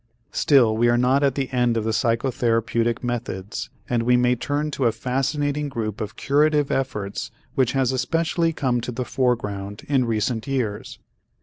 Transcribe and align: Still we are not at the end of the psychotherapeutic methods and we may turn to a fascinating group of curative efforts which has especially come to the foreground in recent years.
Still 0.31 0.75
we 0.75 0.89
are 0.89 0.97
not 0.97 1.21
at 1.21 1.35
the 1.35 1.47
end 1.51 1.77
of 1.77 1.83
the 1.83 1.91
psychotherapeutic 1.91 3.03
methods 3.03 3.69
and 3.87 4.01
we 4.01 4.17
may 4.17 4.35
turn 4.35 4.71
to 4.71 4.85
a 4.87 4.91
fascinating 4.91 5.69
group 5.69 6.01
of 6.01 6.15
curative 6.15 6.71
efforts 6.71 7.29
which 7.53 7.73
has 7.73 7.91
especially 7.91 8.51
come 8.51 8.81
to 8.81 8.91
the 8.91 9.05
foreground 9.05 9.83
in 9.87 10.05
recent 10.05 10.47
years. 10.47 10.97